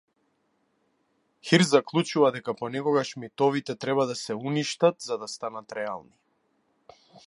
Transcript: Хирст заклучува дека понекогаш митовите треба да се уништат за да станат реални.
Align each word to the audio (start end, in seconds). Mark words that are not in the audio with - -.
Хирст 1.49 1.73
заклучува 1.75 2.31
дека 2.37 2.55
понекогаш 2.63 3.13
митовите 3.25 3.77
треба 3.85 4.09
да 4.15 4.19
се 4.25 4.41
уништат 4.51 5.11
за 5.11 5.23
да 5.25 5.33
станат 5.39 5.81
реални. 5.81 6.17